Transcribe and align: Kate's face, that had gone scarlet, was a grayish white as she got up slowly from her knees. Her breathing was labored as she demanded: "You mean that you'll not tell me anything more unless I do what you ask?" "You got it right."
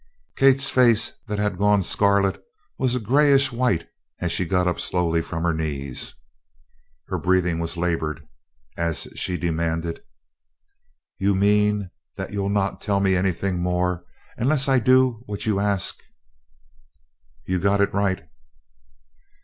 Kate's 0.35 0.71
face, 0.71 1.11
that 1.27 1.37
had 1.37 1.59
gone 1.59 1.83
scarlet, 1.83 2.43
was 2.79 2.95
a 2.95 2.99
grayish 2.99 3.51
white 3.51 3.87
as 4.19 4.31
she 4.31 4.45
got 4.45 4.67
up 4.67 4.79
slowly 4.79 5.21
from 5.21 5.43
her 5.43 5.53
knees. 5.53 6.15
Her 7.09 7.19
breathing 7.19 7.59
was 7.59 7.77
labored 7.77 8.27
as 8.75 9.07
she 9.13 9.37
demanded: 9.37 10.01
"You 11.19 11.35
mean 11.35 11.91
that 12.17 12.31
you'll 12.33 12.49
not 12.49 12.81
tell 12.81 12.99
me 12.99 13.15
anything 13.15 13.59
more 13.59 14.03
unless 14.37 14.67
I 14.67 14.79
do 14.79 15.21
what 15.27 15.45
you 15.45 15.59
ask?" 15.59 15.99
"You 17.45 17.59
got 17.59 17.79
it 17.79 17.93
right." 17.93 18.27